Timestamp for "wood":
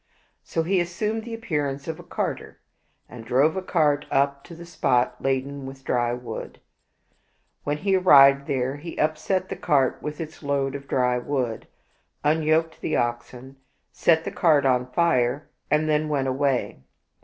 6.11-6.59, 11.19-11.67